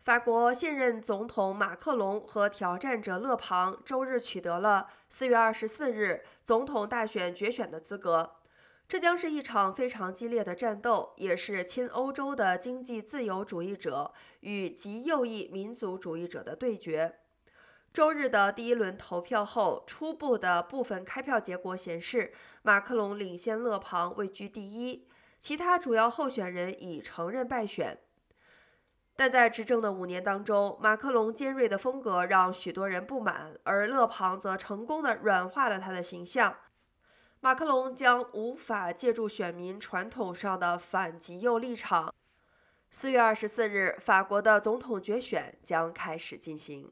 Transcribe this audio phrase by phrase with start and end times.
[0.00, 8.36] 法国现任总统马克龙和挑战者勒庞周日取得了四月二十四日总统大选决选的资格。
[8.88, 14.10] 这将是一场非常激烈的战斗，也是亲欧洲的经济自由主义者
[14.40, 17.16] 与极右翼民族主义者的对决。
[17.92, 22.32] 周日的第一轮投票后，初步的部分开票结果显示，
[22.62, 25.06] 马克龙领先勒庞，位居第一。
[25.38, 27.98] 其他主要候选人已承认败选。
[29.20, 36.56] 但在执政的五年当中，马克龙尖锐的风格让许多人不满，而勒庞则成功的软化了他的形象。
[37.40, 42.14] 马克龙将无法借助选民传统上的反极右立场。
[42.88, 46.90] 四月二十四日，法国的总统决选将开始进行。